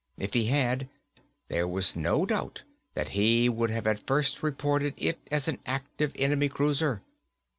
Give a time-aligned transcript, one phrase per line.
[0.17, 0.89] If he had,
[1.47, 2.63] there was no doubt
[2.95, 7.03] that he would have at first reported it as an active enemy cruiser.